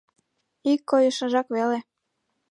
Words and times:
Ик 0.71 0.81
койышыжак 0.89 1.47
веле. 1.55 1.79